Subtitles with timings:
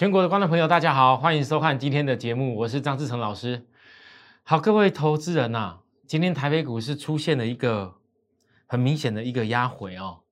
[0.00, 3.66] 全国的观众朋友，大家好，欢迎收看今天的节目，我是张志成老师。
[4.44, 8.00] 好，各位投资人呐、今天台北股市出现了一个
[8.64, 10.22] 很明显的一个压回哦。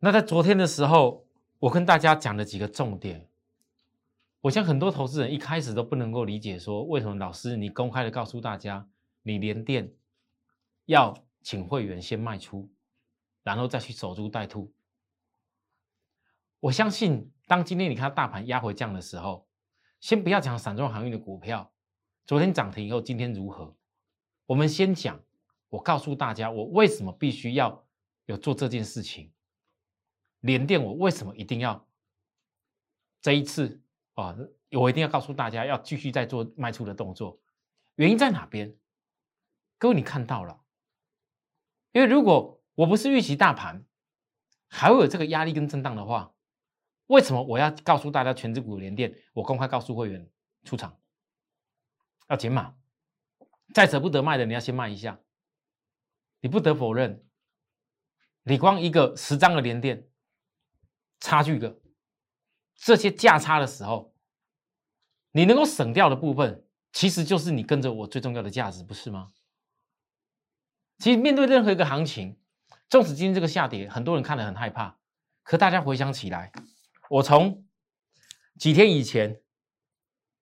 [0.00, 1.24] 那在昨天的时候，
[1.60, 3.28] 我跟大家讲了几个重点，
[4.40, 8.88] 我想很多投资人一开始都不能够理解，说为什么老师你公开的告诉大家，
[9.22, 9.94] 你连电
[10.86, 12.68] 要请会员先卖出，
[13.44, 14.72] 然后再去守株待兔。
[16.58, 19.46] 我相信，当今天你看大盘压回降的时候，
[20.00, 21.70] 先不要讲散装航运的股票，
[22.24, 23.76] 昨天涨停以后，今天如何？
[24.46, 25.22] 我们先讲，
[25.68, 27.86] 我告诉大家，我为什么必须要
[28.24, 29.34] 有做这件事情。
[30.40, 31.86] 联电，我为什么一定要
[33.20, 33.82] 这一次
[34.14, 34.34] 啊？
[34.70, 37.38] 我一定要告诉大家，要继续在做卖出的动作，
[37.96, 38.74] 原因在哪边？
[39.76, 40.62] 各位，你看到了，
[41.92, 43.84] 因为如果我不是预期大盘
[44.68, 46.31] 还会有这个压力跟震荡的话，
[47.12, 49.14] 为什么我要告诉大家全指股连电？
[49.34, 50.26] 我公开告诉会员
[50.64, 50.98] 出场
[52.30, 52.74] 要减码，
[53.74, 55.20] 再舍不得卖的你要先卖一下。
[56.40, 57.22] 你不得否认，
[58.44, 60.08] 你光一个十张的连电
[61.20, 61.82] 差距个
[62.74, 64.14] 这些价差的时候，
[65.32, 69.32] 你能够省掉的部分，其实就是你跟着我最重要的价值，不是吗？
[70.96, 72.40] 其实面对任何一个行情，
[72.88, 74.96] 纵使今天这个下跌，很多人看得很害怕，
[75.42, 76.50] 可大家回想起来。
[77.12, 77.66] 我从
[78.58, 79.42] 几天以前，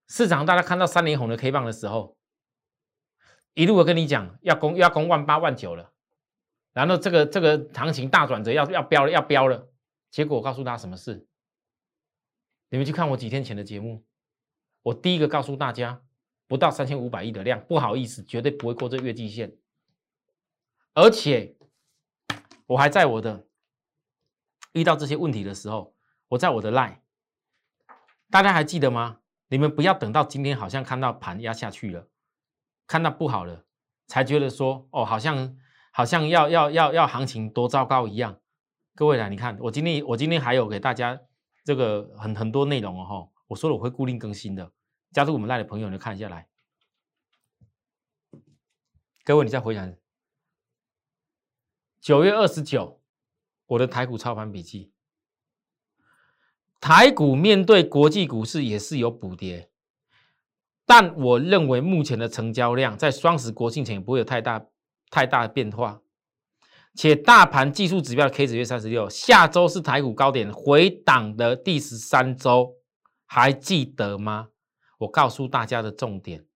[0.06, 2.16] 市场大家看到三连红的 K 棒的时候，
[3.54, 5.92] 一路的跟你讲要攻要攻万八万九了，
[6.72, 9.68] 然后这个这个行情大转折要要飙了要飙了，
[10.12, 11.26] 结果我告诉大家什么事？
[12.68, 14.04] 你们去看我几天前的节目，
[14.82, 16.04] 我第一个告诉大家，
[16.46, 19.56] 不到三千五百亿的量，不好意思，绝对不会过这月季线，
[20.94, 21.56] 而且
[22.66, 23.48] 我还在我的
[24.70, 25.97] 遇到这些问题的时候。
[26.30, 26.98] 我在我的 line，
[28.30, 29.20] 大家还记得吗？
[29.48, 32.08] 你们不要等到今天好像看到盘压下去了，
[32.86, 33.64] 看到不好了，
[34.06, 35.58] 才觉得说哦，好像
[35.92, 38.40] 好像要要要要行情多糟糕一样。
[38.94, 41.20] 各位来，你看我今天我今天还有给大家
[41.64, 44.70] 这个很很多内容哦，我说了我会固定更新的，
[45.10, 46.46] 加入我们 line 的朋友你看一下来。
[49.24, 49.96] 各位你再回想，
[52.00, 53.02] 九月二十九，
[53.66, 54.92] 我的台股操盘笔记。
[56.80, 59.68] 台股面对国际股市也是有补跌，
[60.86, 64.64] 但我认为目前的成交量在双十国庆前不会有太大
[65.10, 66.00] 太大的变化，
[66.94, 72.76] 且大盘技术指标 K 指月三十六，下周是台股高点回档的第十三周，
[73.26, 74.48] 还记得吗？
[75.00, 76.46] 我告诉大家的重点，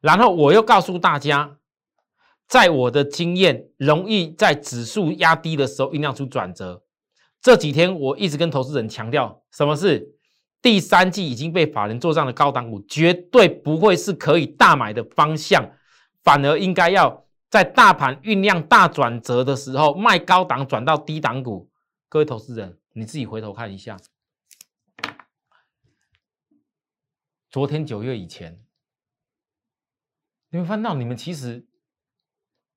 [0.00, 1.56] 然后我又告诉大家，
[2.46, 6.81] 在我的经验，容易在指数压低的时候酝酿出转折。
[7.42, 10.14] 这几天我一直跟投资人强调，什么是
[10.62, 15.74] 第三季已经被法人做账的高档股，绝对不会是可以大买的方向，
[16.22, 21.68] 反而应该要在大盘酝酿大转折的时候卖高档转到低档股。
[22.08, 23.96] 各位投资人，你自己回头看一下，
[27.50, 28.64] 昨天九月以前，
[30.50, 31.66] 你会发现到你们其实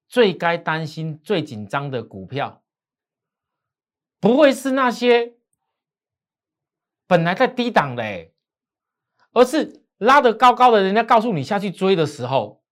[0.08, 2.64] 最该担心、最紧张的股票。
[4.26, 5.36] 不会是那些
[7.06, 8.32] 本来在低档的，
[9.34, 12.64] 而是拉得高高的，人家告诉你下去追的时候，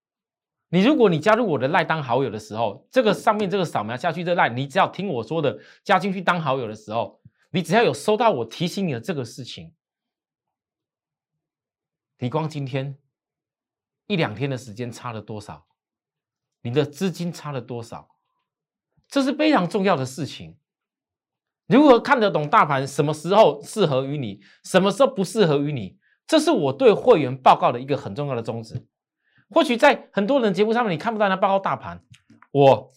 [0.70, 7.20] 你如果你加入我的赖当好友的时候，这个上面这个扫描下去这赖，你只要听我说的加进去当好友的时候，
[7.50, 9.72] 你只要有收到我提醒你的这个事情，
[12.18, 12.98] 你光今天
[14.08, 15.68] 一两天的时间差了多少？
[16.62, 18.16] 你的资金差了多少？
[19.06, 20.58] 这是非常重要的事情。
[21.66, 22.86] 如何看得懂大盘？
[22.86, 24.40] 什么时候适合于你？
[24.62, 25.98] 什么时候不适合于你？
[26.26, 28.86] 这是我对会员报告的一个很重要的宗旨。
[29.50, 32.02] 或许在很多人节目上面你看不到那报告大盘。
[32.50, 32.92] 我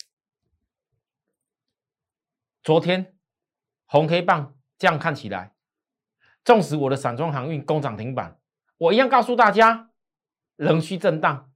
[2.64, 3.16] 昨天
[3.86, 5.54] 红 K 棒这样看起来，
[6.44, 8.40] 纵使我的散装航运攻涨停板，
[8.78, 9.92] 我一样告诉大家
[10.56, 11.52] 仍需震荡。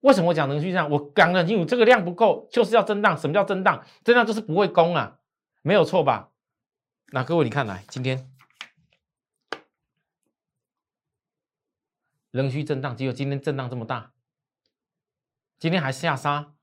[0.00, 0.90] 为什么我讲仍需震荡？
[0.90, 3.16] 我讲得很清楚，这个量不够，就是要震荡。
[3.16, 3.84] 什么叫震荡？
[4.04, 5.18] 震荡就是不会攻啊。
[5.66, 6.30] 没有错吧？
[7.06, 8.30] 那各位，你看来今天
[12.30, 14.12] 仍需震荡，只有今天震荡这么大，
[15.58, 16.54] 今天还下杀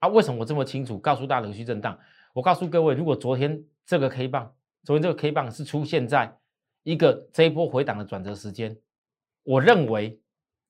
[0.00, 0.08] 啊？
[0.08, 1.98] 为什么我这么清楚告诉大家仍需震荡？
[2.34, 6.38] 我告诉各位，如果昨天这个 K 棒，昨天这个 K 棒是出现在
[6.82, 8.78] 一个这一波回档的转折时间，
[9.44, 10.20] 我认为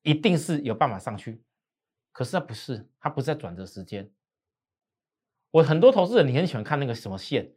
[0.02, 1.43] 一定是有办法上去。
[2.12, 4.08] 可是它不是，它不是在转折时间。
[5.52, 7.52] 我很多投资人，你很喜欢看那个什么线，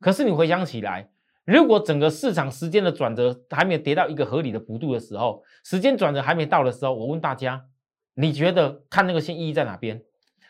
[0.00, 1.10] 可是你回想起来，
[1.44, 7.66] 如果整个市场时间的转折还没有跌到一个合理的幅度的时候，时间转折还没到的时候，我问大家，
[8.14, 10.02] 你觉得看那个线意义在哪边？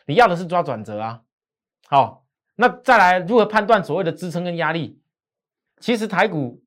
[0.07, 1.23] 你要的是抓转折啊。
[1.87, 2.25] 好，
[2.55, 5.01] 那再来如何判断所谓的支撑跟压力？
[5.81, 6.63] 其实台股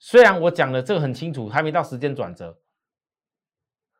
[0.00, 2.58] 虽然我讲的这个很清楚，还没到时间转折，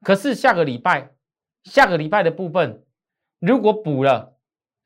[0.02, 1.14] 可是下个礼拜，
[1.62, 2.84] 下个礼拜的部分，
[3.38, 4.36] 如果补了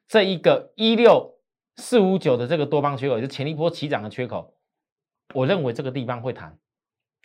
[0.07, 1.39] 这一个一六
[1.77, 4.57] 四五九的这个多方缺口，就前一波起涨的缺口。
[5.35, 6.59] 我认为这个地方会弹，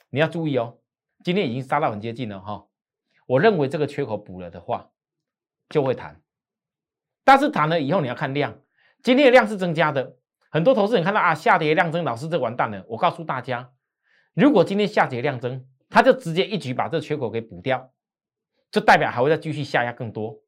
[0.09, 0.79] 你要注意哦。
[1.23, 2.67] 今天已经杀到很接近了哈。
[3.27, 4.91] 我认为这个缺口补了的话，
[5.69, 6.21] 就会弹。
[7.23, 8.59] 但是弹了以后你要看量，
[9.03, 10.15] 今天的量是增加的。
[10.49, 12.83] 很多投资人看到啊下跌量增，老师这完蛋了。
[12.87, 13.71] 我告诉大家，
[14.33, 17.93] 如果今天下跌量增，它就直接一举把这个缺口给补掉，
[18.71, 20.41] 就代表还会再继续下压更多，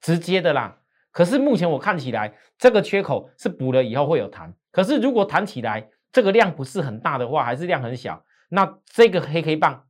[0.00, 0.79] 直接的啦。
[1.12, 4.54] 可是目前我看起来，这个缺口是补了以后会有弹。
[4.70, 9.88] 可是如果弹起来，这个量不是很大的话，还是量很小，那这个黑 K 棒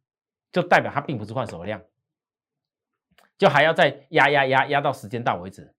[0.50, 1.82] 就代表它并不是换手量，
[3.36, 5.74] 就还要再压压压压到时间到为止。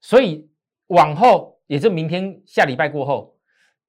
[0.00, 0.50] 所以
[0.86, 3.36] 往后，也就明天下礼拜过后，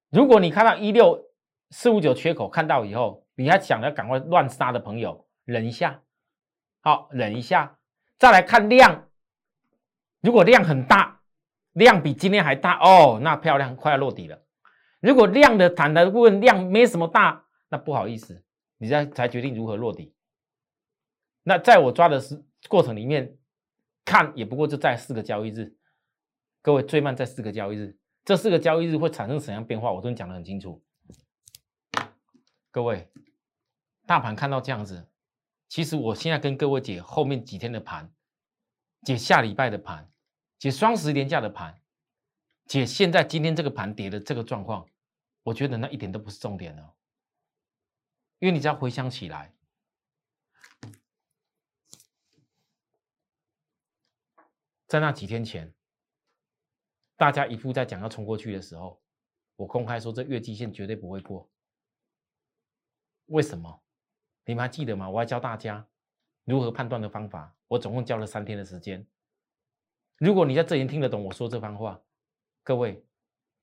[0.09, 1.29] 如果你看到一六
[1.69, 6.01] 四五九缺口看到以后，你还想要赶快乱杀的朋友，忍一下，
[6.81, 7.77] 好，忍一下，
[8.17, 9.07] 再来看量。
[10.21, 11.21] 如果量很大，
[11.73, 14.44] 量比今天还大哦，那漂亮，快要落底了。
[15.00, 18.44] 如果量的弹的部分量没什么大，那不好意思，
[18.77, 20.13] 你再才决定如何落底。
[21.44, 23.35] 那在我抓的是过程里面
[24.06, 25.75] 看，也不过就在四个交易日，
[26.62, 30.83] 各位最慢在四个交易日，这四个交易日会产生什么样变化，我都讲得很清楚。
[32.69, 33.09] 各位，
[34.06, 35.07] 大盘看到这样子，
[35.67, 38.13] 其实我现在跟各位解后面几天的盘，
[39.01, 40.10] 解下礼拜的盘，
[40.61, 41.81] 解双十连价的盘，
[42.67, 44.87] 解现在今天这个盘跌的这个状况。
[45.41, 46.95] 我觉得那一点都不是重点了，
[48.37, 49.51] 因为你只要回想起来，
[54.85, 55.73] 在那几天前，
[57.17, 59.01] 大家一副在讲要冲过去的时候，
[59.55, 61.49] 我公开说这月季线绝对不会过。
[63.25, 63.81] 为什么？
[64.45, 65.09] 你们还记得吗？
[65.09, 65.87] 我还教大家
[66.43, 69.03] 如何判断的方法，我总共教了三天的时间。
[70.21, 72.00] 如果你在这里听得懂我说这番话，
[72.62, 73.03] 各位。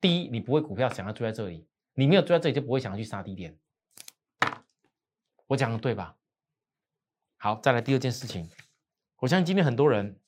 [0.01, 3.57] 第一，你不会股票想要追在这里，你没有追在这里就不会想要去杀低点。
[5.47, 6.17] 我讲的对吧？
[7.37, 8.51] 好，再来第二件事情，
[9.21, 10.19] 我相信今天很多人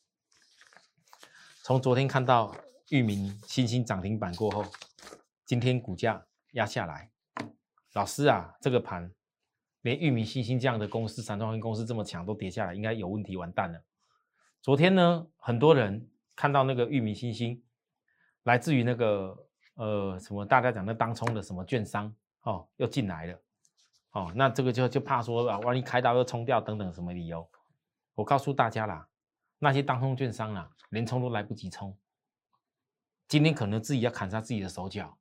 [1.64, 2.54] 从昨天看到
[2.90, 4.64] 域名、新兴涨停板过后，
[5.44, 7.10] 今天股价压下来。
[7.94, 9.12] 老师啊，这个盘
[9.80, 13.82] 连域名、新兴这样的公司、散装公司这么强都跌下来，应该有问题，完蛋了。
[14.62, 16.08] 昨天呢，很多人
[16.40, 17.62] 看到那个玉米星星
[18.44, 19.46] 来自于那个。
[19.74, 23.42] 呃，什么大家讲的当冲的什么券商哦，又进来了，
[24.10, 27.48] 哦，那这个就就怕说啊，万一开刀又冲掉等等什么理由？
[28.14, 29.08] 我告诉大家啦，
[29.58, 31.96] 那些当冲券商啊，连冲都来不及冲，
[33.26, 35.16] 今天可能自己要砍杀自己的手脚。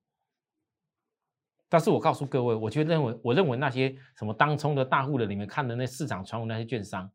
[1.69, 7.09] 但是我告诉各位，我就认为，我认为那些什么当冲的大户的，里面看的那市场传闻那些券商，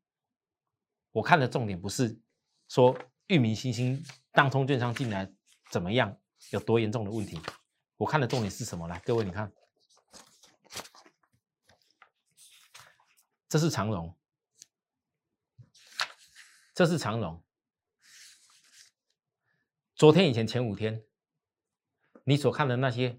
[1.13, 2.19] 我看的重点不是
[2.69, 2.97] 说
[3.27, 5.33] 域名新兴当冲券商进来
[5.71, 6.19] 怎么样。
[6.51, 7.41] 有多严重的问题？
[7.97, 8.87] 我看的重点是什么？
[8.87, 9.51] 来，各位，你看，
[13.49, 14.15] 这是长荣，
[16.75, 17.43] 这是长荣。
[19.95, 21.03] 昨天以前前五天，
[22.25, 23.19] 你所看的那些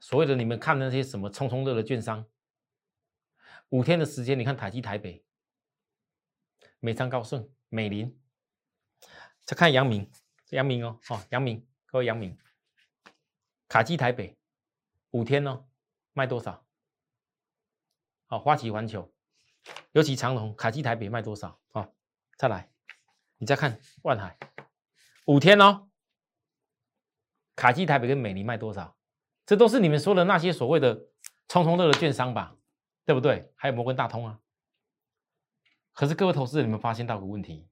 [0.00, 2.24] 所谓的你们看的那些什么冲冲乐的券商，
[3.68, 5.22] 五天的时间，你看台积、台北、
[6.80, 8.18] 美商、高盛、美林，
[9.46, 10.10] 再看阳明。
[10.50, 12.38] 阳明哦，哦，阳明，各位阳明，
[13.66, 14.38] 卡基台北
[15.10, 15.66] 五天哦，
[16.12, 16.64] 卖多少？
[18.26, 19.12] 好，花旗环球，
[19.90, 21.60] 尤其长隆，卡基台北卖多少？
[21.72, 21.92] 好，
[22.38, 22.70] 再来，
[23.38, 24.38] 你再看万海，
[25.26, 25.90] 五天哦，
[27.56, 28.96] 卡基台北跟美林卖多少？
[29.44, 31.08] 这都是你们说的那些所谓的
[31.48, 32.56] 冲冲乐的券商吧？
[33.04, 33.52] 对不对？
[33.56, 34.40] 还有摩根大通啊。
[35.92, 37.68] 可是各位投资人，你们发现到个问题？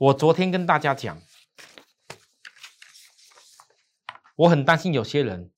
[0.00, 1.20] 我昨天跟大家讲，
[4.34, 5.50] 我很担心有些人，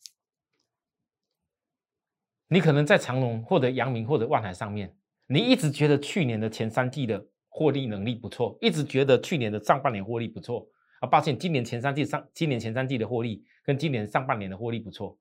[2.48, 4.96] 你可能在长隆或者阳明或者万海上面，
[5.28, 10.68] 你一直觉得去年的前三季的获利能力不错，一直觉得去年的上半年获利不错
[10.98, 15.16] 啊，抱歉，今年前三季上今年前三季的获利跟今年上半年的获利不错，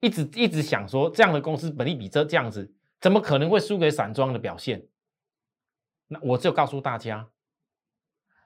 [0.00, 4.88] 一直一直想说这样的公司本利比这这样子，怎么可能会输给散装的表现？
[6.08, 7.28] 那我就告诉大家。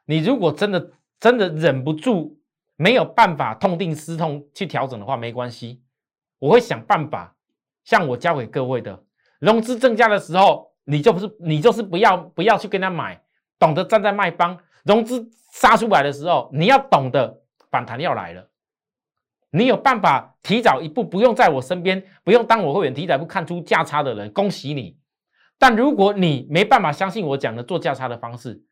[0.07, 2.41] 你如果真的真的忍不住
[2.77, 5.83] 没有办法痛定思痛去调整的话，没关系，
[6.39, 7.35] 我会想办法。
[7.85, 9.05] 像我教给各位的，
[9.39, 13.23] 融资增加的时候，你就不是你就是不要不要去跟他买，
[13.61, 14.59] 懂得站在卖方。
[14.85, 18.49] 融资杀出来的时候，你要懂得反弹要来了，
[19.51, 24.99] 你有办法提早一步，不用在我身边，不用当我会员提早一步看出价差的人，恭喜你。
[25.59, 28.63] 但如果你没办法相信我讲的做价差的方式，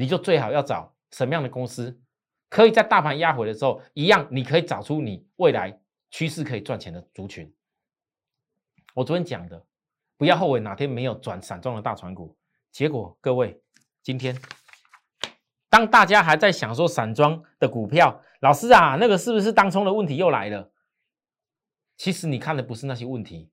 [0.00, 2.00] 你就最好要找什么样的公司，
[2.48, 5.78] 可以在大盘压回的时候，一样你可以找出你未来
[6.10, 7.54] 趋势可以赚钱的族群。
[8.94, 9.66] 我昨天讲的，
[10.16, 12.34] 不要后悔哪天没有转散装的大船股。
[12.72, 13.62] 结果各位，
[14.02, 14.34] 今天
[15.68, 20.72] 当大家还在想说散装的股票，老师啊，那个是不是当冲的问题又来了？
[21.98, 23.50] 其实你看的不是那些问题。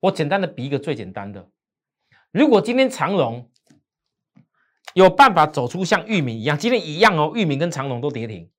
[0.00, 1.50] 我简单的比一个最简单的，
[2.30, 3.51] 如果今天长荣
[4.94, 8.50] 有办法走出像域名一样，今天一样哦，域名跟长荣都跌停。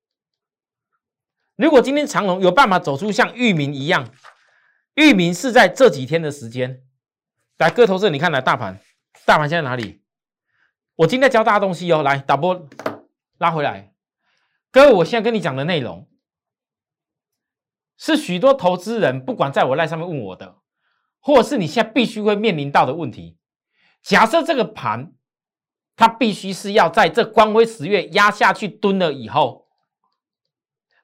[1.56, 4.12] 如果今天长荣有办法走出像域名一样，
[4.94, 6.82] 域名是在这几天的时间，
[7.58, 8.80] 来各投资你看来大盘，
[9.24, 10.02] 大盘现在哪里？
[10.96, 12.68] 我今天教大家东西哦，来打波
[13.38, 13.92] 拉回来，
[14.70, 16.08] 各位，我现在跟你讲的内容，
[17.96, 20.56] 是许多投资人不管在我赖上面问我的。
[21.26, 23.38] 或者是你现在必须会面临到的问题。
[24.02, 25.14] 假设这个盘，
[25.96, 29.68] 它必须是要在这光辉十月压下去蹲了以后，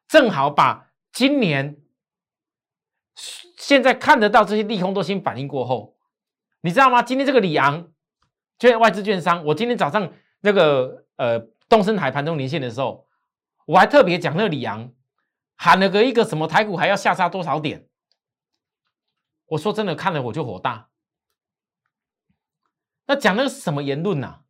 [0.09, 1.81] 正好把今年
[3.57, 5.97] 现在看得到这些利空都先反应过后，
[6.63, 7.03] 你知道吗？
[7.03, 7.93] 今天这个里昂，
[8.59, 13.07] 券外资券商，我今天早上那个呃东升海盘中连线的时候，
[13.67, 14.93] 我还特别讲那个里昂
[15.57, 17.87] 喊了个一个什么台股还要下杀多少点。
[19.47, 20.89] 我说真的，看了我就火大。
[23.07, 24.41] 那讲的是什么言论呐？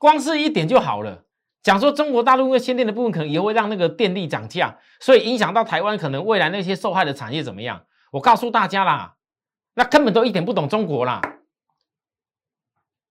[0.00, 1.26] 光是一点就好了，
[1.62, 7.84] 讲说中国大陆因为限电的部分可能也会让那个电力涨价，所以影响到台湾可能未来那些受害的产业怎么样？
[8.12, 9.16] 我告诉大家啦，
[9.74, 11.20] 那根本都一点不懂中国啦。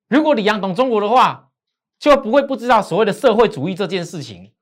[0.07, 1.51] 如果李阳懂中国的话，
[1.99, 4.55] 就不会不知道所谓的社会主义这件事情。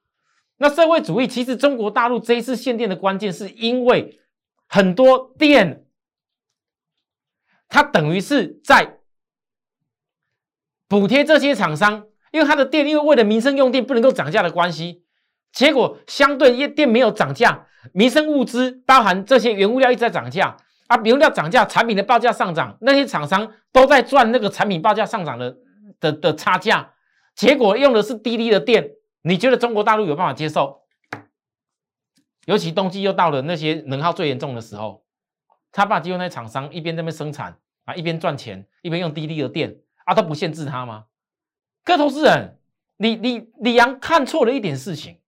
[0.57, 4.19] 那社会主义其实中国大陆这一次限电的关键是因为
[4.67, 5.86] 很多电。
[7.69, 9.00] 它等于是在
[10.88, 15.03] 补贴这些厂商，因为它的电，因为为了民生用电不能够涨价的关系，
[15.51, 20.57] 结果相对电没有涨价，民生物资包含这些原物料一直在涨价
[20.88, 25.57] 啊，原物料涨价，产品的报价上涨，那些厂商都在赚那个产品报价上涨的
[26.00, 26.93] 的的差价，
[27.36, 28.91] 结果用的是低低的电，
[29.22, 30.81] 你觉得中国大陆有办法接受？
[32.46, 35.03] 尤其冬季又到了，那些能耗最严重的时候。
[35.69, 41.03] 他把就用那厂商一边在那边生产啊，一边赚钱，一边用低低的电啊，都不限制他吗？
[41.88, 42.60] 各投资人，
[42.98, 45.22] 李李李阳看错了一点事情。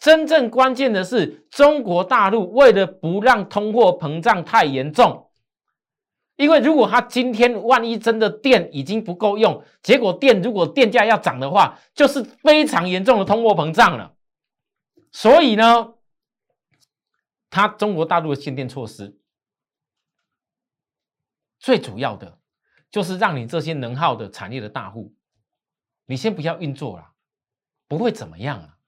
[0.00, 5.30] 真正关键的是，中国大陆为了不让通货膨胀太严重，
[6.34, 14.16] 因为如果他今天万一真的电已经不够用，结果电如果电价要涨的话，就是非常严重的通货膨胀了。
[15.12, 15.94] 所以呢，
[17.48, 19.16] 他中国大陆的限电措施。
[21.60, 22.40] 最主要的
[22.90, 25.14] 就是让你这些能耗的产业的大户，
[26.06, 27.12] 你先不要运作了，
[27.86, 28.78] 不会怎么样啊。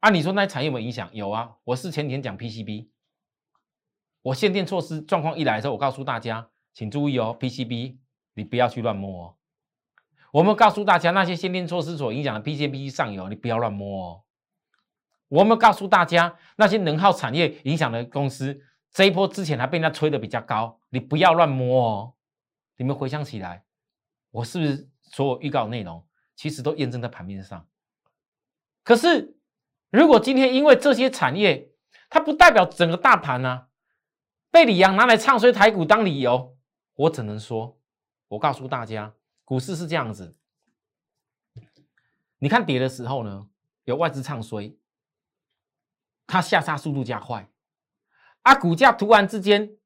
[0.00, 1.10] 啊，你说那产业有没有影响？
[1.12, 2.88] 有啊，我是前天讲 PCB，
[4.22, 7.98] 我限电措施状况一来的时候，我告诉大家，请注意哦，PCB
[8.34, 9.34] 你不要去乱摸哦。
[10.30, 14.22] 我们告诉大家，那些限电措施所影响的 PCB 上游，你不要乱摸哦。
[15.28, 18.62] 我们告诉大家，那些能耗产业影响的公司。
[18.92, 22.14] 这一波之前还被人家吹的比较高，你不要乱摸哦。
[22.76, 23.64] 你们回想起来，
[24.30, 27.68] 我是不是所有预告内容其实都验证在盘面上？
[28.84, 29.36] 可是
[29.90, 31.72] 如果今天因为这些产业，
[32.08, 33.66] 它不代表整个大盘呢，
[34.50, 36.56] 被李阳拿来唱衰台股当理由，
[36.94, 37.78] 我只能说，
[38.28, 40.36] 我告诉大家，股市是这样子。
[42.38, 43.48] 你看跌的时候呢，
[43.84, 44.76] 有外资唱衰，
[46.26, 47.50] 它下杀速度加快。
[48.42, 49.77] 啊，股价突然之间，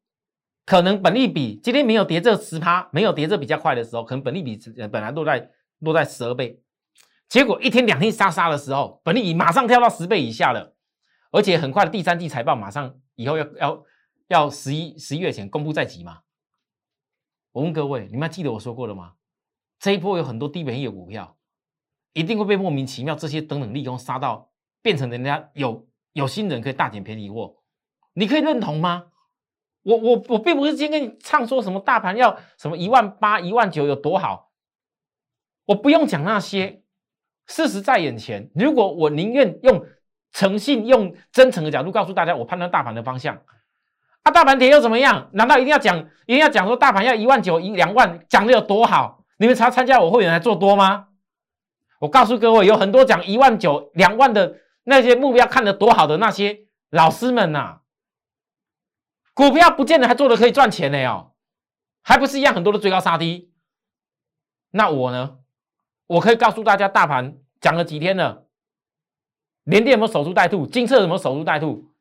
[0.64, 4.56] 可能本利比今天没有跌这十趴，没有跌这比较快的时候，可能本利比
[4.92, 5.50] 本来落在
[5.80, 6.62] 落在十二倍，
[7.28, 10.74] 结果一天两天杀杀的时候，本利比马上跳到十倍以下了，
[11.30, 13.84] 而且很快的第三季财报马上以后要要
[14.28, 16.20] 要十一十一月前公布在即嘛。
[17.50, 19.14] 我问各位，你们还记得我说过了吗？
[19.78, 21.36] 这一波有很多低本益的股票，
[22.12, 27.56] 一定会被莫名其妙这些等等利空杀到，变成人家有有心人可以大捡便宜货。
[28.14, 29.06] 你可以认同吗？
[29.82, 34.50] 我我我并不是今天跟你唱说什么大盘要什么一万八一万九有多好，
[35.66, 36.82] 我不用讲那些，
[37.46, 38.50] 事实在眼前。
[38.54, 39.84] 如果我宁愿用
[40.32, 43.42] 诚信、用真诚的角度告诉大家，我判断大盘的方向，
[44.22, 45.28] 啊，大盘跌又怎么样？
[45.32, 49.24] 难道一定要讲，一定要讲说大盘要一万九、一两万，讲的有多好？
[49.38, 51.08] 你们才参加我会员来做多吗？
[51.98, 56.60] 我告诉各位，有很多讲一万九、两万的那些目标看得多好的那些
[56.90, 57.81] 老师们呐，
[59.34, 61.34] 股票不见得还做的可以赚钱的哦，
[62.02, 63.52] 还不是一样很多的追高杀低。
[64.70, 65.38] 那我呢？
[66.06, 68.46] 我可以告诉大家，大盘讲了几天了，
[69.64, 70.66] 连电有没有守株待兔？
[70.66, 71.94] 金策有没有守株待兔？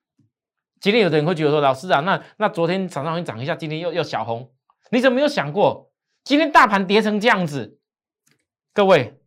[0.82, 4.54] 今天有的人会觉得说，老师啊，那那昨天早上会涨一下，今天又又小红，
[4.90, 5.94] 你怎么没有想过？
[6.24, 7.80] 今天大盘跌成这样子，
[8.74, 9.22] 各位，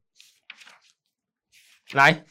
[1.92, 2.24] 来，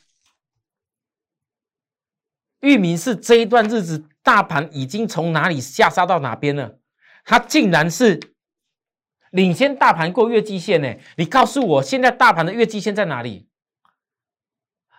[2.60, 6.80] 域名是这一段日子大盘已经从哪里下杀到哪边了？
[7.26, 8.20] 它竟然是
[9.32, 10.96] 领先大盘过月季线呢？
[11.18, 13.50] 你告诉我，现在大盘的月季线在哪里？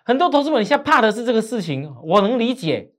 [0.03, 2.93] 很多投资者你现在怕的是这个事情，我能理解。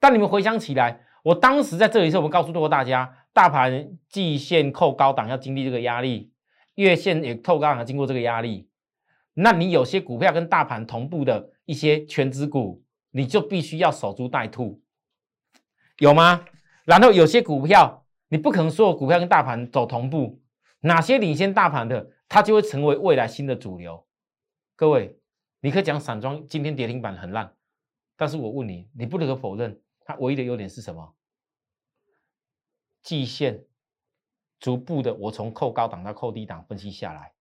[0.00, 3.18] 但你们回想起来，我当时在这里时，我告诉过大家。
[3.34, 6.30] 大盘季线扣高档要经历这个压力，
[6.74, 8.68] 月线也扣高档要经过这个压力，
[9.32, 14.81] 那你有些股票跟大盘同步的一些全资股，你就必须要守株待兔，
[16.02, 16.44] 有吗？
[16.84, 20.42] 然后有些股票你不可能所有股票跟大盘走同步，
[20.80, 24.04] 哪些领先大盘的，它就会成为未来新的主流。
[24.74, 25.16] 各位，
[25.60, 27.54] 你可以讲散装今天跌停板很烂，
[28.16, 31.14] 但是我问你，你不能否认它唯一的优点是什么？
[33.04, 33.64] 季线
[34.58, 37.32] 逐步的，我从扣高档到扣低档分析下来，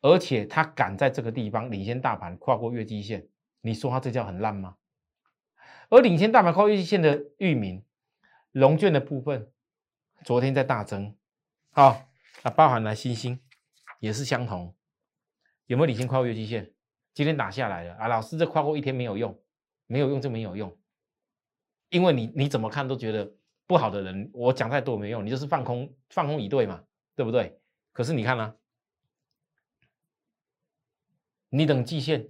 [0.00, 3.28] 而且它敢在这个地方领先大盘跨过月季线，
[3.60, 4.74] 你说它这叫很烂吗？
[5.88, 7.84] 而领先大盘跨月季线的域名
[8.52, 9.50] 龙卷的部分，
[10.24, 11.16] 昨天在大增，
[11.70, 12.08] 好，
[12.42, 13.40] 那包含了星星
[14.00, 14.74] 也是相同，
[15.66, 16.72] 有没有领先跨过月季线？
[17.12, 19.40] 今天打下来了啊，老师这跨过一天没有用，
[19.86, 20.76] 没有用就没有用，
[21.90, 23.34] 因为你你怎么看都觉得。
[23.66, 26.84] 不好的人，我讲再多没用，你就是放空放空以对嘛，
[27.16, 27.58] 对不对？
[27.92, 28.54] 可是你看呢，
[31.48, 32.28] 你等季线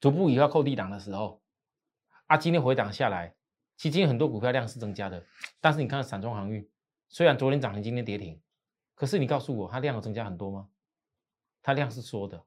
[0.00, 1.40] 逐步以后扣地档的时候，
[2.30, 3.34] 啊，今天回档下来，
[3.76, 5.26] 其实今天很多股票量是增加的，
[5.60, 6.64] 但是你看散装航运，
[7.08, 8.40] 虽然昨天涨停，今天跌停，
[8.94, 10.68] 可是你告诉我它量有增加很多吗？
[11.60, 12.44] 它量是缩的，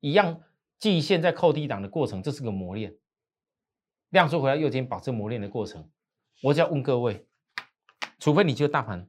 [0.00, 0.40] 一样
[0.78, 2.96] 季线在扣低档的过程，这是个磨练，
[4.08, 5.90] 量缩回来又间保持磨练的过程。
[6.42, 7.26] 我就要问各位，
[8.18, 9.06] 除非你觉得大盘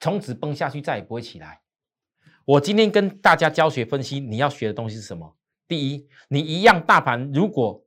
[0.00, 1.60] 从此崩下去，再也不会起来。
[2.46, 5.36] 我今天跟大家教学分析，你要学的东西是什么？
[5.66, 7.84] 第一，你一样大盘，如果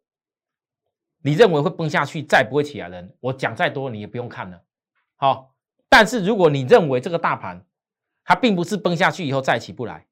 [1.21, 4.61] 你认为会崩下去，再不会起来的人，我讲再多你也不用看了。
[5.15, 5.53] 好，
[5.87, 7.65] 但是如果你认为这个大盘
[8.23, 10.07] 它并不是崩下去以后再起不来，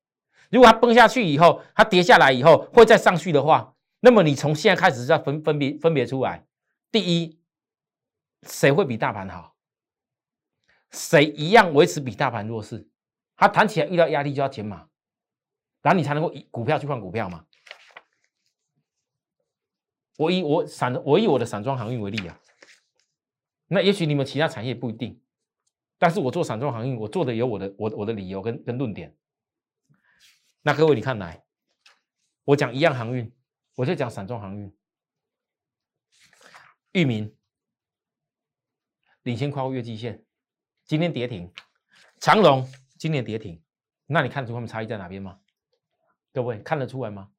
[0.49, 6.45] 如果它崩下去以后，它跌下来以后会再上去的话，那么你从现在开始要分分别分别出来，
[6.91, 7.37] 第一。
[8.43, 9.53] 谁会比大盘好？
[10.91, 12.87] 谁一样维持比大盘弱势？
[13.35, 14.87] 它弹起来遇到压力就要减码，
[15.81, 17.43] 然后你才能够以股票去换股票嘛。
[20.19, 22.37] 我以我散我以我的散装航运为例啊，
[23.67, 25.21] 那也许你们其他产业不一定，
[25.97, 29.15] 但是我做散装航运，我做的有我的我我的理由跟跟论点。
[30.61, 31.45] 那各位你看来，
[32.43, 33.33] 我讲一样航运，
[33.75, 34.75] 我就讲散装航运，
[36.91, 37.33] 域名。
[39.23, 40.25] 领先跨过月季线，
[40.83, 41.49] 今天跌停，
[42.19, 43.63] 长隆今天跌停，
[44.05, 45.39] 那你看出他们差异在哪边吗？
[46.33, 47.31] 各位看得出来吗？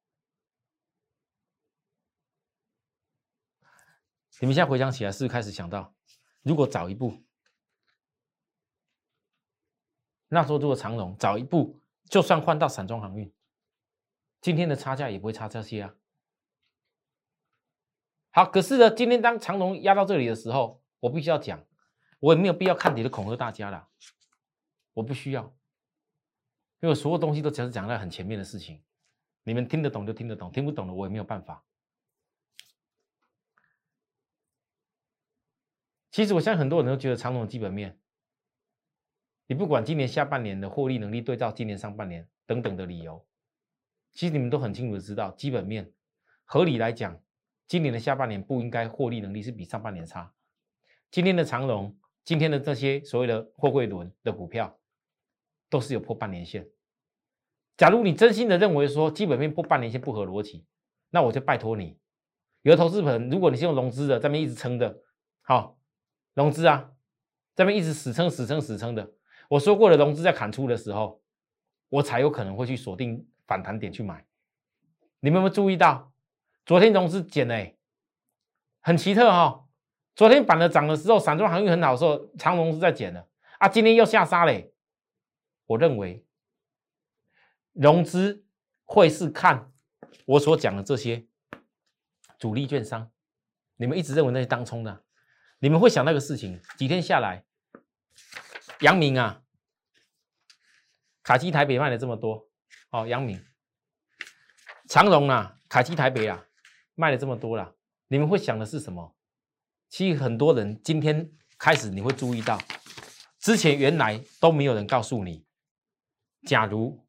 [4.41, 5.93] 你们现在回想起来，是不是开始想到，
[6.41, 7.23] 如果早一步，
[10.29, 13.31] 那时候如果长隆早一步，就算换到散装航运，
[14.41, 15.93] 今天的差价也不会差这些啊。
[18.31, 21.63] 好，可是呢，今天当长隆压到这里的时候，我必须要讲。
[22.19, 23.89] 我也没有必要看你的恐吓大家了，
[24.93, 25.55] 我不需要，
[26.79, 28.83] 因为所有东西都只是讲在很前面的事情，
[29.43, 31.63] 你们听得懂就听得懂，听不懂的我也没有办法。
[36.11, 37.97] 其实我相信很多人都觉得长隆基本面，
[39.47, 43.25] 你不管今年下半年的获利能力对照今年上半年等等的理由，
[44.11, 45.91] 其实你们都很清楚的知道，基本面
[46.43, 47.19] 合理来讲，
[47.67, 50.33] 今年的下半年不应该获利能力是比上半年差。
[51.09, 51.97] 今天的长隆。
[52.23, 54.77] 今天的这些所谓的货柜轮的股票，
[55.71, 56.69] 都是有破半年线。
[57.75, 60.63] 假如你真心的认为说基本面破半年线不合逻辑，
[61.09, 61.97] 那我就拜托你，
[62.61, 65.01] 有的投资盆，如果你是用融资的，在那边一直撑的，
[65.41, 65.79] 好，
[66.33, 66.91] 融资啊，
[67.55, 69.11] 这边一直死撑死撑死撑的。
[69.49, 71.21] 我说过了，融资在砍出的时候，
[71.89, 74.25] 我才有可能会去锁定反弹点去买。
[75.19, 76.11] 你们有没有注意到，
[76.65, 77.77] 昨天融资减嘞，
[78.79, 79.67] 很奇特哈。
[80.15, 83.27] 昨天板的涨的时候，散装航运很好的时候，长融是在减的
[83.59, 83.67] 啊。
[83.67, 84.73] 今天又下杀嘞。
[85.67, 86.25] 我认为
[87.71, 88.45] 融资
[88.83, 89.71] 会是看
[90.25, 91.25] 我所讲的这些
[92.37, 93.09] 主力券商，
[93.77, 95.03] 你们一直认为那些当冲的，
[95.63, 97.45] 你们会想那个事情，几天下来，
[98.79, 99.43] 阳明啊，
[101.21, 102.49] 卡基台北卖了这么多，
[102.89, 103.45] 哦，阳明。
[104.89, 106.47] 长荣啊，卡基台北啊，
[106.95, 107.75] 卖了这么多了，
[108.07, 109.15] 你们会想的是什么？
[109.87, 112.59] 其实很多人今天开始你会注意到，
[113.37, 115.45] 之前原来都没有人告诉你，
[116.47, 117.05] 假如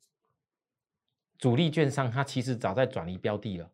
[1.38, 3.72] 主力券商它其实早在转移标的了，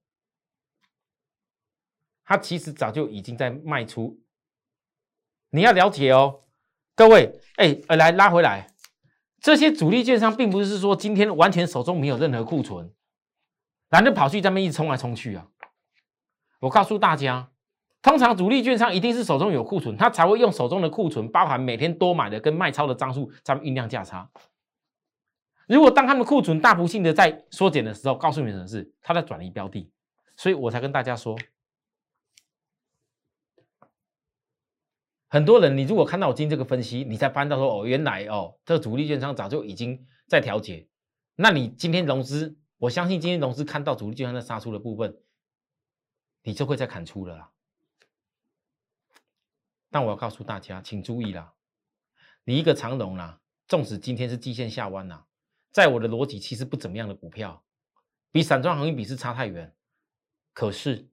[2.22, 4.22] 它其实早就已经在卖出。
[5.50, 6.40] 你要了解哦，
[6.94, 8.68] 各位，哎，来拉回来，
[9.40, 12.92] 这些主力券商并不是说今天完全手中没有任何库存。
[13.90, 15.46] 男的跑去这边一冲来冲去啊！
[16.60, 17.50] 我告诉大家，
[18.02, 24.28] 通常主力券商一定是手中有库存，他才会用手中的库存，包含每天多买的跟卖超的张数，咱们酝酿价差。
[25.66, 29.90] 如果当他们库存大幅性的在缩减的时候，告诉你的是他在转移标的，
[30.36, 31.34] 所以我才跟大家说，
[35.28, 40.88] 很多人你如果看到我今天这个分析，你才翻到说哦，原来哦，这主力券商早就已经在调节，
[41.36, 42.58] 那你今天融资？
[42.78, 45.20] 我相信今天融资看到主力券商在杀出的部分，
[46.42, 47.50] 你就会再砍出了啦。
[49.90, 51.54] 但我要告诉大家，请注意啦，
[52.44, 55.26] 你一个长龙啦，纵使今天是季线下弯啦，
[55.72, 57.64] 在我的逻辑其实不怎么样的股票，
[58.30, 59.74] 比散装航运比是差太远。
[60.54, 61.10] 可是，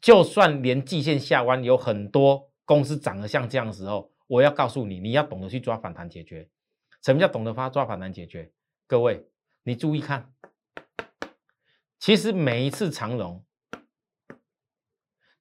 [0.00, 6.48] 就算连季线下弯，有很多公司涨得像这样的时候，我要告诉你，你要懂得去抓反弹解决。
[7.02, 8.52] 什么叫懂得发抓反弹解决？
[8.86, 9.26] 各位，
[9.64, 10.32] 你注意看。
[11.98, 13.44] 其实每一次长龙，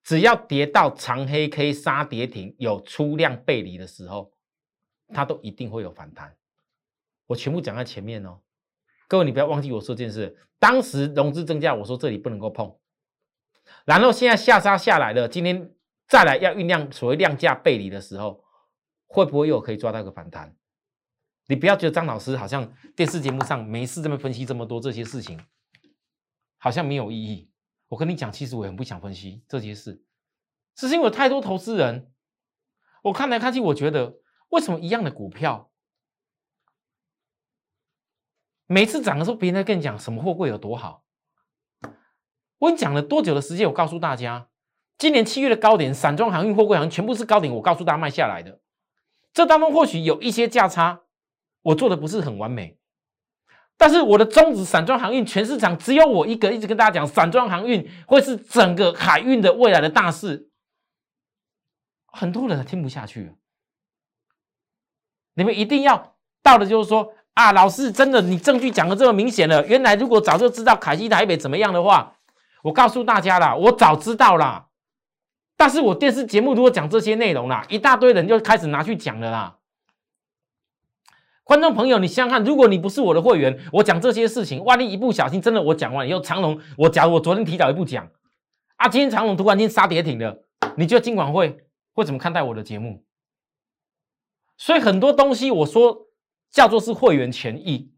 [0.04, 4.34] 只要跌到长黑 K 杀跌停有出量背离的时候，
[5.14, 6.36] 它都一定会有反弹。
[7.28, 8.40] 我全部讲在前面哦，
[9.08, 10.36] 各位你不要忘记我说这件事。
[10.58, 12.76] 当时融资增加，我说这里不能够碰，
[13.86, 15.72] 然后现在下杀下来了，今天
[16.10, 18.44] 再来要酝酿所谓量价背离的时候，
[19.06, 20.54] 会不会又可以抓到一个反弹？
[21.46, 25.40] 你不要觉得张老师好像电视节目上没事这么分析这么多这些事情。
[26.62, 27.50] 好像没有意义。
[27.88, 30.04] 我跟你讲，其实我很不想分析这些事，
[30.76, 32.12] 是因为太多投资人，
[33.04, 34.20] 我看来看去，我觉得
[34.50, 35.72] 为什么一样的股票，
[38.66, 41.06] 每次涨的时候，别人在跟你讲什么货柜有多好。
[42.58, 43.66] 我跟你讲了多久的时间？
[43.66, 44.50] 我告诉大家，
[45.00, 47.52] 今年七月的高点，散装航运、货柜航全部是高点。
[47.56, 48.60] 我告诉大家卖下来的，
[49.34, 51.00] 这当中或许有一些价差，
[51.62, 52.78] 我做的不是很完美。
[53.78, 60.50] 但是我的宗旨散装航运全市场只有我一个，一直跟大家讲，散装航运会是整个海运的未来的大事。
[62.08, 63.34] 很多人听不下去，
[65.36, 72.18] 你们一定要到的，就是说啊，老师真的，你证据讲的这么明显了，原来如果早就知道凯西台北怎么样的话，
[72.64, 74.69] 我告诉大家啦，我早知道啦。
[75.60, 79.58] 但是我电视节目如果讲这些内容啦，一大堆人就开始拿去讲了啦。
[81.44, 88.10] 观众朋友，你想想看，如果你不是我的会员，我讲这些事情，万一一不小心真的我讲完以后，长隆，我假如我昨天提早一步讲，
[88.78, 90.46] 啊，今天长隆突然间杀跌停了，
[90.78, 91.58] 你觉得金管会
[91.92, 93.04] 会怎么看待我的节目？
[94.56, 96.08] 所以很多东西我说
[96.50, 97.92] 叫做是会员权益，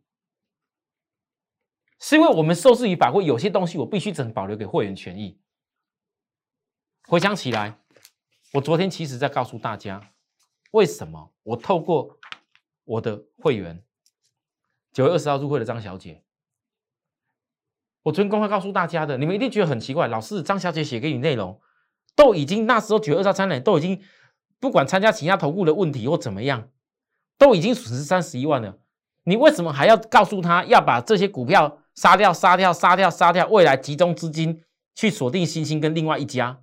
[2.00, 5.38] 是因为我们受制于法规，有些东西我必须只能保留给会员权益。
[7.08, 7.80] 回想起来，
[8.54, 10.12] 我昨天其实在告诉大家，
[10.72, 12.18] 为什么我透过。
[12.84, 13.84] 我的会员
[14.92, 16.24] 九月二十号入会的张小姐，
[18.02, 21.62] 我昨天公开告诉大家的，你们一定觉得很奇怪，老师张小姐写给你内容，
[22.16, 24.02] 都已经那时候九月二十号参展，都已经
[24.60, 26.70] 不管参加其他投顾的问题或怎么样，
[27.38, 28.80] 都已经损失三十一万了，
[29.24, 34.64] 你为什么还要告诉他要把这些股票杀掉、杀掉、杀掉、杀掉，未来集中资金
[34.96, 36.62] 去锁定新兴跟另外一家？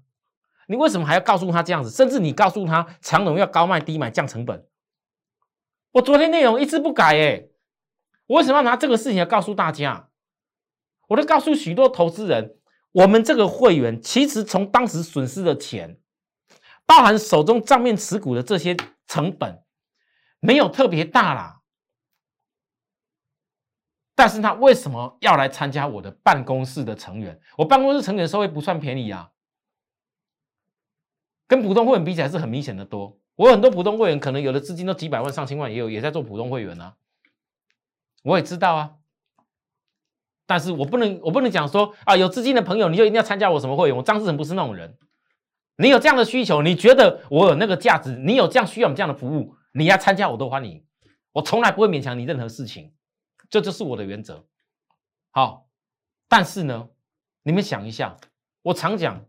[0.68, 1.90] 你为什么还要告诉他这样子？
[1.90, 4.66] 甚至你告诉他长隆要高卖低买降成本？
[5.92, 7.48] 我昨天内容一字不改，哎，
[8.26, 10.11] 我为什么要拿这个事情来告诉大家？
[11.09, 12.59] 我都告诉许多投资人，
[12.92, 15.98] 我们这个会员其实从当时损失的钱，
[16.85, 18.76] 包含手中账面持股的这些
[19.07, 19.62] 成本，
[20.40, 21.62] 没有特别大啦。
[24.14, 27.40] 但是他为什么要来参加我的办公室的成员？
[27.57, 29.31] 我办公室成员收费不算便宜啊，
[31.48, 33.18] 跟普通会员比起来是很明显的多。
[33.34, 36.94] 我很多普通会员，可能有的资金都几百万、上千万，也有也在做普通会员啊。
[38.22, 38.96] 我也知道啊，
[40.44, 43.96] 但是我不能，我不能讲说啊，有资金的朋友你就一定要参加我什么会员。
[43.96, 44.98] 我张志成不是那种人。
[45.76, 50.84] 你有这样的需求，你觉得我有那个价值，你有这样需要这样的服务，你要参加我都欢迎。
[51.32, 52.92] 我从来不会勉强你任何事情，
[53.48, 54.44] 这就是我的原则。
[55.30, 55.68] 好，
[56.28, 56.88] 但是呢，
[57.44, 58.16] 你们想一下，
[58.62, 59.24] 我常讲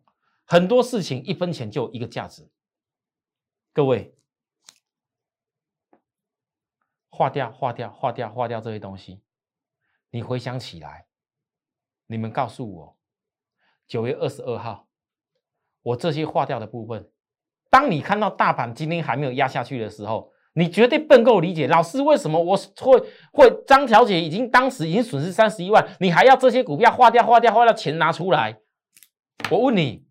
[0.49, 2.49] 很多事情一分钱就一个价值。
[3.71, 4.15] 各位，
[7.11, 9.21] 划掉、划掉、划掉、划掉这些东西，
[10.09, 11.05] 你回想起来。
[12.07, 12.97] 你们告诉我，
[13.87, 14.87] 九月二十二号，
[15.83, 17.11] 我这些划掉的部分，
[17.69, 22.99] 当你看到大盘今天还没有压下去的时候，你绝对笨够理解老师为什么我会
[23.31, 28.59] 会张小姐已经当时已经损失三十一万，你还要这些股票划掉划掉划掉钱拿出来？
[29.51, 30.08] 我问你，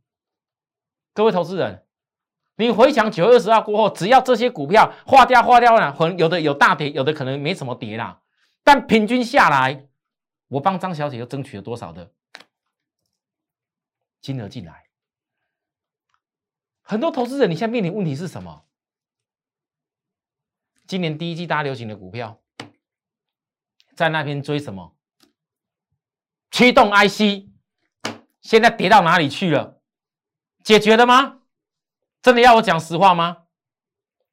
[1.18, 1.84] 各位投资人，
[2.54, 8.22] 你回想九月二十号过后，只要这些股票化掉化掉了，可能有的有大跌，有的可能没什么跌啦，
[8.62, 9.88] 但平均下来。
[10.46, 12.12] 我帮张小姐又争取了多少的
[14.20, 14.84] 金额进来？
[16.82, 18.64] 很多投资人，你现在面临问题是什么？
[20.86, 22.40] 今年第一季大流行的股票，
[23.96, 24.94] 在那边追什么？
[26.52, 27.48] 驱动 IC，
[28.40, 29.77] 现在跌到哪里去了？
[30.62, 31.38] 解决了吗？
[32.20, 33.44] 真的要我讲实话吗？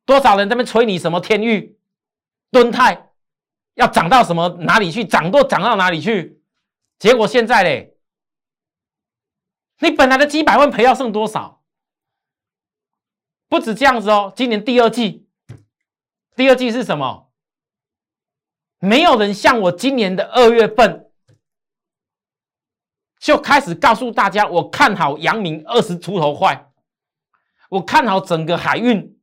[0.05, 1.79] 多少人在那边催你什么天域、
[2.51, 3.11] 敦泰？
[3.75, 5.03] 要涨到什么哪里去？
[5.05, 6.41] 涨都涨到哪里去？
[6.97, 7.97] 结果现在嘞，
[9.79, 11.63] 你本来的几百万赔要剩多少？
[13.47, 15.27] 不止这样子哦，今年第二季，
[16.35, 17.31] 第二季是什么？
[18.79, 21.04] 没有人像我今年的二月份
[23.19, 26.71] 就开始告诉大家，我看好阳明二十出头块，
[27.69, 29.17] 我看好整个海运。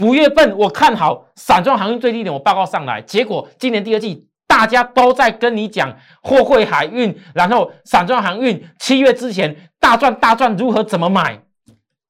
[0.00, 11.44] 五月份我看好散装航运最低点，我报告上来，结果今年第二季大家都在跟你讲货柜海运，然后散装航运七月之前大赚大赚，如何怎么买？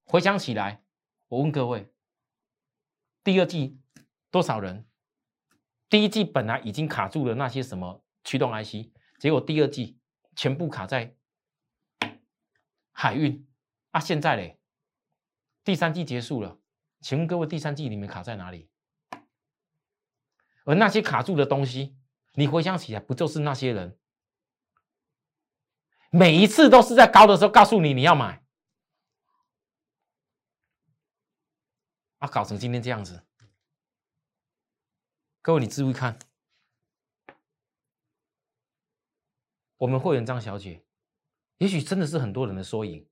[0.04, 0.82] 回想起来，
[1.28, 1.88] 我问各位，
[3.24, 3.78] 第二季
[4.30, 4.84] 多少人？
[5.88, 9.98] 第一季本来已经卡住了那些什么驱动 IC，结果第二季
[10.34, 11.16] 全部卡在
[12.90, 13.48] 海运
[13.90, 14.00] 啊！
[14.00, 14.60] 现在嘞，
[15.64, 16.58] 第三季结束了。
[17.00, 18.70] 请问各位，第三季你们卡在哪里？
[20.64, 21.96] 而那些卡住的东西，
[22.34, 23.98] 你回想起来，不就是那些人？
[26.10, 28.44] 每一次都是在高的时候告诉你你要买，
[32.18, 33.26] 啊，搞成今天这样子。
[35.40, 36.16] 各位，你注意看，
[39.82, 40.84] 我们会员张小姐，
[41.58, 43.04] 也许真的是很多人的缩影。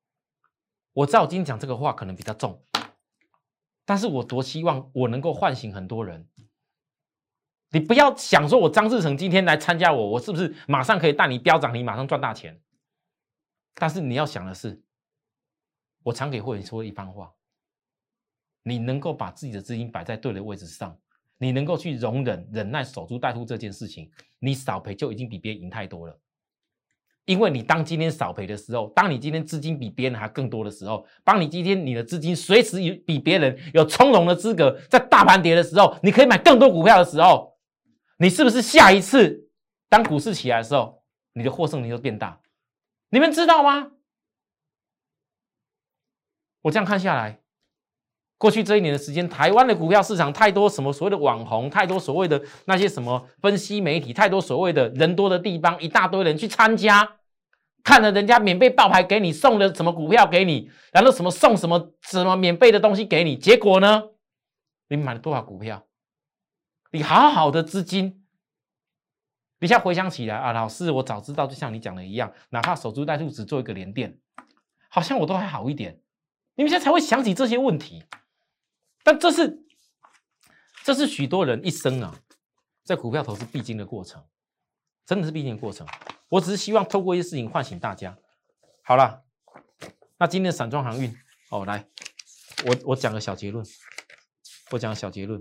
[0.92, 2.64] 我知道今天讲这个话可能比较重。
[3.84, 6.28] 但是我多希望我能够唤醒很多人。
[7.70, 12.62] 你不要想说，我张志成今天来参加我，我是不是马上可以带你飙涨，你马上赚大钱？
[13.74, 14.80] 但是你要想的是，
[16.04, 17.34] 我常给会员说一番话：，
[18.62, 20.96] 你能够把自己的资金摆在对的位置上，
[21.36, 26.16] 你能够去容忍、忍耐、守株待兔这件事情，你少赔就已经比别人赢太多了。
[27.26, 37.56] 因为你当今天少赔的时候，当你今天资金比别人还更多的时候，当你今天你的资金随时有比别人有从容的资格，在大盘跌的时候，你可以买更多股票的时候，
[38.18, 39.48] 你是不是下一次
[39.88, 41.02] 当股市起来的时候，
[41.34, 42.40] 你的获胜率就变大？
[43.10, 43.92] 你们知道吗？
[46.62, 47.39] 我这样看下来，
[48.40, 57.16] 过去这一年的时间，台湾的股票市场太多什么所谓的网红，太多所谓的那些什么分析媒体，太多所谓的人多的地方，一大堆人去参加。
[57.84, 64.04] 看了人家免费爆牌给你送的什么股票给你，然后什么送什么什么免费的东西给你，结果呢？
[64.88, 65.84] 你买了多少股票？
[66.92, 68.24] 你好好的资金，
[69.60, 74.18] 你现在回想起来啊，老师，我早知道，就像你讲的一样，哪怕守株待兔只做一个连电，
[74.88, 76.00] 好像我都还好一点。
[76.54, 78.02] 你们现在才会想起这些问题，
[79.02, 79.64] 但这是
[80.84, 82.20] 这是许多人一生啊，
[82.84, 84.26] 在股票投资必经的过程，
[85.06, 85.86] 真的是必经的过程。
[86.28, 88.16] 我只是希望透过一些事情唤醒大家。
[88.84, 89.24] 好了，
[90.18, 91.14] 那今天的散装航运
[91.50, 91.88] 哦，来，
[92.66, 93.64] 我我讲个小结论，
[94.70, 95.40] 我讲个小结论，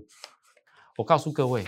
[0.98, 1.66] 我告诉各位，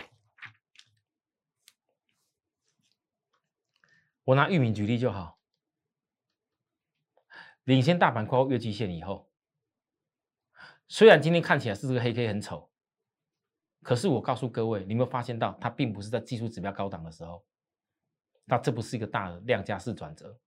[4.26, 5.40] 我拿玉米举例就好，
[7.64, 9.31] 领先大盘跨越季线以后，
[10.88, 12.70] 虽然今天看起来是这个黑 K 很丑，
[13.82, 17.46] 可是我告诉各位，你有没有发现到它并不是在技术指标高档的时候。
[18.46, 20.38] 那这不是一个大的量价式转折。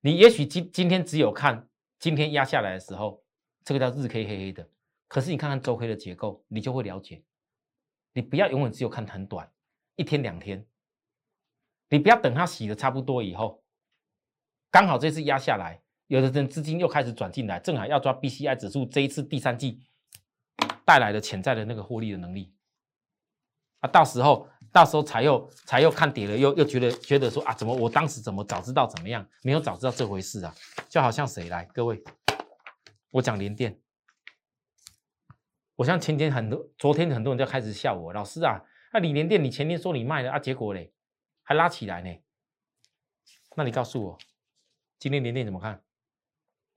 [0.00, 3.24] 你也许今今天只有看今天压下来的时候，
[3.64, 4.68] 这个叫日 K 黑黑的。
[5.08, 7.24] 可是你看看周 K 的结构，你就会了解。
[8.12, 9.50] 你不要永远只有看很短，
[9.96, 10.66] 一天两天。
[11.88, 13.64] 你不要等它洗的差不多以后，
[14.70, 19.80] 刚好这次压下来，有的人资金又开始转进来，正好要抓 BCI 指数这一次第三季
[20.84, 22.52] 带来的潜在的那个获利的能力
[23.78, 30.52] 啊，到时候到时候才又才又看跌了，又又觉得觉得说啊，怎么我当时怎么早知道怎么样，没有早知道这回事啊，
[30.88, 32.02] 就好像谁来各位，
[33.10, 33.80] 我讲连电。
[35.76, 38.60] 我像前天很多，昨天很多人就开始笑我，老师啊，
[38.92, 40.92] 那李连电你前天说你卖了啊，结果嘞
[41.44, 42.12] 还拉起来呢。
[43.54, 44.18] 那你告诉我，
[44.98, 45.80] 今天连电怎么看？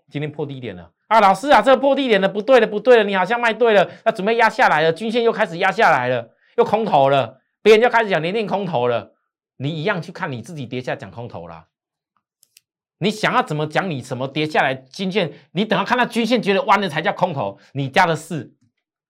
[0.10, 9.14] 今天破低点了啊，老师啊，这个破低点的不对了，不对了，你好像卖对了，那准备压下来了，均线又开始压下来了，又空头了，别人就开始讲连练空头了，
[9.58, 11.68] 你一样去看你自己跌下讲空头了。
[13.00, 13.90] 你想要怎么讲？
[13.90, 15.34] 你什么跌下来均线？
[15.52, 18.56] 你等到看到均线觉得弯了才叫空头，你家的事。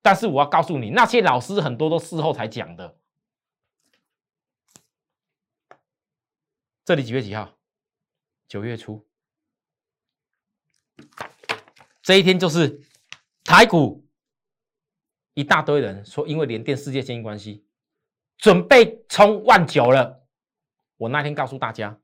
[0.02, 2.98] 但是我要告诉你，那些老师很多都事后才讲的。
[6.84, 7.52] 这里几月几号？
[8.48, 9.06] 九月初，
[12.02, 12.82] 这一天就是
[13.44, 14.06] 台股
[15.34, 17.66] 一大堆人说，因为联电世界经营关系，
[18.38, 20.28] 准备冲万九了。
[20.98, 22.00] 我那天告诉大家，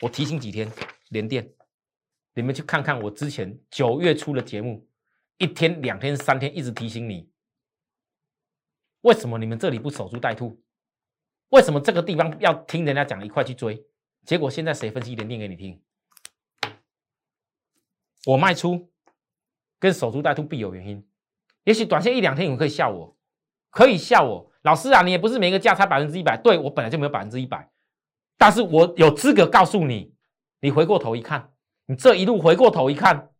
[0.00, 0.70] 我提醒几天
[1.08, 1.54] 联电，
[2.34, 4.88] 你们去看看我之前九月初的节目，
[5.38, 7.30] 一天、两天、三天，一直提醒你。
[9.02, 10.62] 为什么你们这里不守株待兔？
[11.50, 13.86] 为什么这个地方要听人家讲一块去追？
[14.26, 15.80] 结果现在谁分析连电给你听？
[18.26, 18.90] 我卖出
[19.78, 21.06] 跟守株待兔必有原因。
[21.64, 23.16] 也许短线一两天你们可以笑我，
[23.70, 26.36] 可以笑我，老师啊，你也不是每个价差百分之一百。
[26.36, 27.70] 对我本来就没有百分之一百，
[28.36, 30.14] 但是我有资格告诉你，
[30.60, 31.52] 你回过头一看，
[31.86, 33.30] 你这一路回过头一看。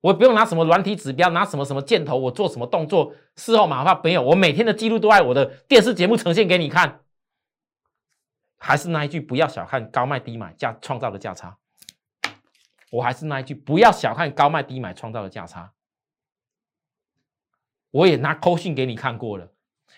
[0.00, 4.22] 我不用拿什么软体指标，拿什么什么箭头，我做什么动作，事后马上没有。
[4.22, 7.00] 我每天的记录都在我的电视节目呈现给你看。
[8.58, 11.58] 还是那一句，不要小看高卖低买价创造的价差。
[12.90, 15.72] 我还是那一句，不要小看高卖低买创造的价差。
[17.90, 19.52] 我也拿扣讯给你看过了。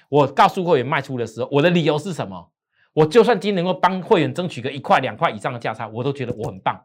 [0.08, 2.52] 我告诉会员卖出的时候，我的理由是什么？
[2.92, 6.84] 我就算今天能够帮会员争取个一块两块以上的价差，我都觉得我很棒。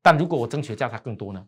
[0.00, 1.44] 但如果我争取的价差更多呢？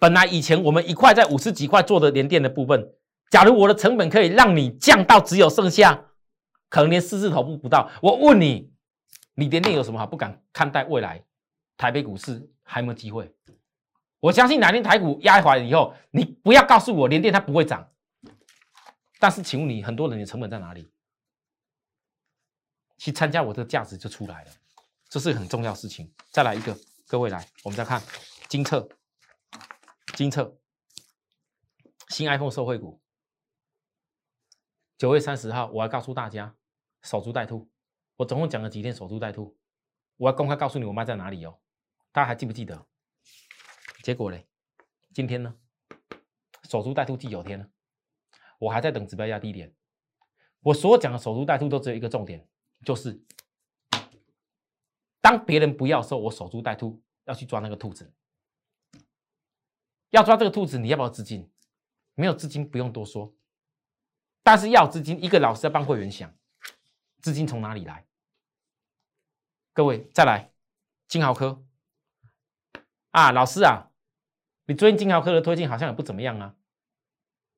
[0.00, 2.94] 本来以前我们一块在五十几块做的连电的部分，
[3.30, 6.06] 假如我的成本可以让你降到只有剩下，
[6.70, 7.90] 可能连四字头部不到。
[8.00, 8.72] 我问你，
[9.34, 11.25] 你连电有什么好不敢看待未来？
[11.76, 13.34] 台北股市还有没有机会？
[14.20, 17.92] 我相信哪天台股压回来以后，你不要告诉我连电它不会涨。
[19.18, 20.90] 但是请问你，很多人的成本在哪里？
[22.98, 24.50] 去参加我的价值就出来了，
[25.08, 26.10] 这是很重要事情。
[26.30, 28.02] 再来一个，各位来，我们再看
[28.48, 28.88] 金策。
[30.14, 30.56] 金策
[32.08, 32.98] 新 iPhone 受惠股，
[34.96, 36.54] 九月三十号，我要告诉大家
[37.02, 37.68] 守株待兔。
[38.16, 39.54] 我总共讲了几天守株待兔，
[40.16, 41.58] 我要公开告诉你我卖在哪里哦。
[42.16, 42.86] 大家还记不记得？
[44.02, 44.48] 结果嘞，
[45.12, 45.54] 今天呢，
[46.62, 47.68] 守株待兔第九天了，
[48.58, 49.76] 我还在等指标压低点。
[50.60, 52.48] 我所讲的守株待兔都只有一个重点，
[52.86, 53.22] 就是
[55.20, 58.10] 当别人不要时候，我守株待兔，要去抓那个兔子。
[60.08, 61.52] 要抓这个兔子，你要不要资金？
[62.14, 63.36] 没有资金不用多说，
[64.42, 66.34] 但是要资金，一个老师要帮会员想，
[67.20, 68.06] 资金从哪里来？
[69.74, 70.54] 各位再来，
[71.08, 71.62] 金豪科
[73.16, 73.88] 啊，老师啊，
[74.66, 76.54] 你最近金豪科的推进好像也不怎么样啊，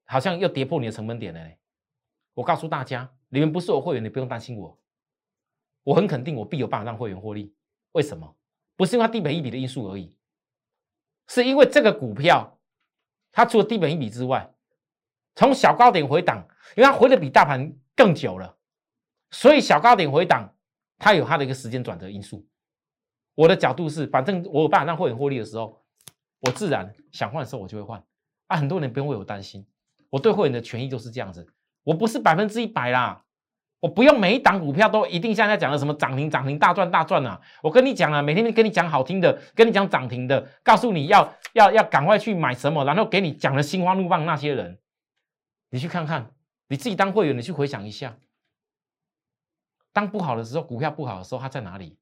[0.05, 1.51] 好像又跌破你的成本点了。
[2.35, 4.81] 我告诉大家，你们不是我会员，你不用担心我，
[5.83, 7.57] 我很肯定，我必有办法让会员获利。
[7.91, 8.37] 为什么？
[8.77, 10.17] 不是因为它低本一笔的因素而已。
[11.27, 12.61] 是因为这个股票，
[13.33, 14.55] 它除了低本一笔之外，
[15.35, 18.57] 从小高点回档，因为它回的比大盘更久了，
[19.33, 20.55] 所以小高点回档，
[20.99, 22.47] 它有它的一个时间转折因素。
[23.39, 25.81] 我的角度是，反正我有办法让会员获利的时候，
[26.41, 28.03] 我自然想换的时候我就会换。
[28.49, 29.65] 啊，很多人不用为我担心，
[30.11, 31.47] 我对会员的权益就是这样子，
[31.85, 33.25] 我不是百分之一百啦。
[33.79, 37.41] 我不用每一档股票都一定像在讲的什么涨停涨停大赚大赚啊！
[37.63, 44.81] 我跟你讲啊，每天跟你讲好听的，跟你讲涨停的，告诉你要要要赶快去买什么，然后给你讲的心花怒放那些人，
[45.71, 46.33] 你去看看，
[46.67, 48.19] 你自己当会员，你去回想一下，
[49.93, 51.97] 当不好的时候，股票不好的时候，它在哪里？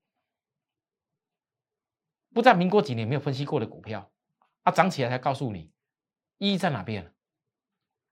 [2.36, 4.10] 不在民国几年没有分析过的股票，
[4.62, 5.70] 它涨起来才告诉你
[6.36, 7.10] 意义在哪边？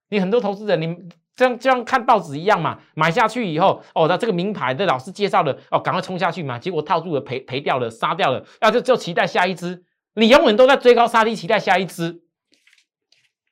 [0.08, 0.96] 你很多投资人，你。
[1.36, 12.22] 这样就像看报纸一样嘛，买下去以后，哦，那这个名牌的老师介绍的，哦，赶快冲下去嘛，结果套住了，赔赔掉了，杀掉了，那就就期待下一只，你永远都在追高杀低，期待下一只，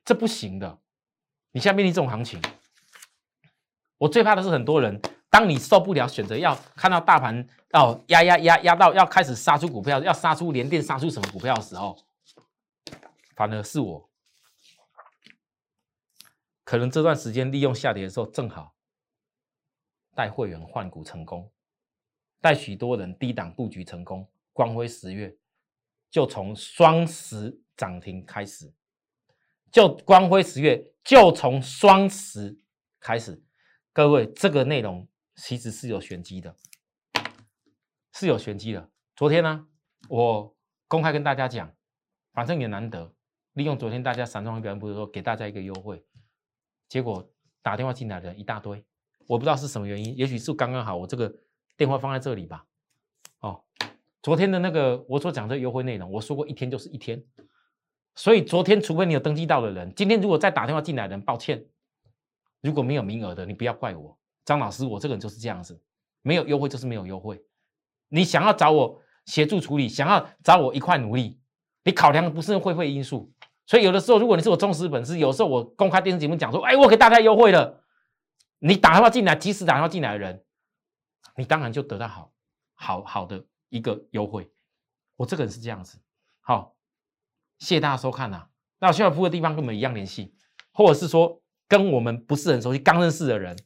[0.04, 0.78] 这不行的。
[1.50, 2.40] 你现在面临这种行情，
[3.98, 5.02] 我最怕的是很多人
[5.32, 11.96] 当你受不了，选择要看到大盘哦压压压压到要开始杀出股票，要杀出连电，杀出什么股票的时候，
[13.34, 14.10] 反而是我，
[16.64, 18.74] 可能这段时间利用下跌的时候，正好
[20.14, 21.50] 带会员换股成功，
[22.42, 24.28] 带许多人低档布局成功。
[24.52, 25.34] 光辉十月
[26.10, 28.70] 就从双十涨停开始，
[29.70, 32.58] 就光辉十月就从双十
[33.00, 33.42] 开始，
[33.94, 35.08] 各位这个内容。
[35.42, 36.54] 其实是有玄机的，
[38.12, 38.88] 是有玄机的。
[39.16, 39.66] 昨天呢，
[40.08, 41.74] 我公开跟大家讲，
[42.32, 43.12] 反正也难得，
[43.54, 46.06] 利用昨天大家散装表现不是说给大家一个优惠，
[46.88, 47.28] 结果
[47.60, 48.84] 打电话进来的人一大堆，
[49.26, 51.34] 我不知道是什么原因，也许是刚刚好我这个
[51.76, 52.64] 电话放在这里吧。
[53.40, 53.64] 哦，
[54.22, 57.20] 昨天的那个我所讲的优惠内容，我说过一天就是一天，
[58.14, 61.66] 所以昨天除非你有登记到的人，今天如果再打电话进来的人，抱歉，
[62.60, 64.16] 如果没有名额的，你不要怪我。
[64.44, 65.80] 张老师，我这个人就是这样子，
[66.22, 67.42] 没有优惠就是没有优惠。
[68.08, 71.40] 你想要找我协助处理，想要找我一块努力，
[71.84, 73.32] 你考量的不是会费因素。
[73.66, 77.82] 所以有的时候，如果你是我忠实粉丝，有时候我公开电视节目讲说，哎，我给大家优惠了，
[78.58, 80.44] 你打电话进来，及时打电话进来的人，
[81.36, 82.32] 你当然就得到好
[82.74, 84.50] 好好的一个优惠。
[85.16, 86.00] 我这个人是这样子。
[86.40, 86.74] 好，
[87.60, 88.48] 谢谢大家收看呐。
[88.80, 90.34] 那需要服务的地方跟我们一样联系，
[90.72, 93.56] 或者是说跟我们不是很熟悉、刚认识的人。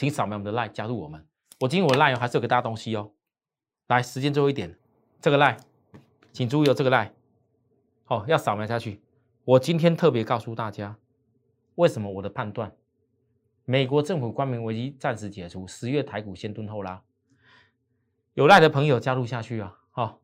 [0.00, 1.28] 请扫描我们的 line 加入我们。
[1.58, 3.12] 我今天我 line 还是有给大家东西哦。
[3.88, 4.78] 来，时间最后一点，
[5.20, 5.58] 这个 line，
[6.32, 7.10] 请注意哦，这个 line，
[8.04, 9.02] 好，要扫描下去。
[9.44, 10.96] 我今天特别告诉大家，
[11.74, 12.74] 为什么我的判断，
[13.66, 17.02] 美国政府官民危机暂时解除，十月台股先蹲后拉。
[18.32, 19.80] 有赖的朋友加入下去啊！
[19.90, 20.22] 好，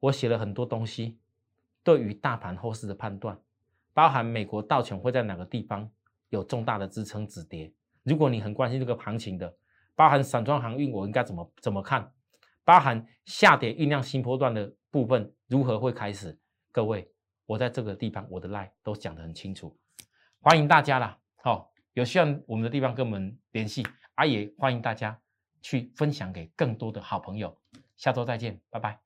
[0.00, 1.18] 我写了很多东西，
[1.82, 3.38] 对于大盘后市的判断，
[3.92, 5.90] 包含美国道琼会在哪个地方
[6.30, 7.74] 有重大的支撑止跌。
[8.06, 9.52] 如果你很关心这个行情的，
[9.96, 12.12] 包含散装航运，我应该怎么怎么看？
[12.64, 16.38] 包含下跌酝酿新波段的部分如何会开始？
[16.70, 17.10] 各位，
[17.46, 19.76] 我在这个地方我的 line 都讲得很清楚，
[20.40, 21.18] 欢迎大家啦！
[21.42, 23.84] 好，有需要我们的地方跟我们联系，
[24.14, 25.20] 啊也欢迎大家
[25.60, 27.56] 去分享给更多的好朋友。
[27.96, 29.05] 下周再见，拜拜。